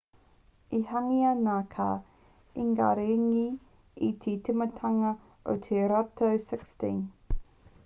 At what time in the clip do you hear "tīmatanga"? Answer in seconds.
4.49-5.15